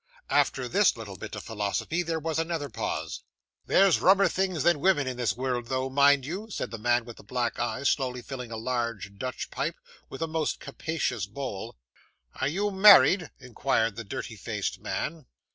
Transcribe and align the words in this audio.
After 0.31 0.67
this 0.67 0.97
little 0.97 1.15
bit 1.15 1.35
of 1.35 1.43
philosophy 1.43 2.01
there 2.01 2.17
was 2.19 2.39
another 2.39 2.69
pause. 2.69 3.21
'There's 3.67 3.99
rummer 3.99 4.27
things 4.27 4.63
than 4.63 4.79
women 4.79 5.05
in 5.05 5.15
this 5.15 5.37
world 5.37 5.67
though, 5.67 5.91
mind 5.91 6.25
you,' 6.25 6.49
said 6.49 6.71
the 6.71 6.79
man 6.79 7.05
with 7.05 7.17
the 7.17 7.23
black 7.23 7.59
eye, 7.59 7.83
slowly 7.83 8.23
filling 8.23 8.51
a 8.51 8.57
large 8.57 9.19
Dutch 9.19 9.51
pipe, 9.51 9.75
with 10.09 10.23
a 10.23 10.27
most 10.27 10.59
capacious 10.59 11.27
bowl. 11.27 11.75
'Are 12.33 12.47
you 12.47 12.71
married?' 12.71 13.29
inquired 13.39 13.95
the 13.95 14.03
dirty 14.03 14.35
faced 14.37 14.79
man. 14.79 15.27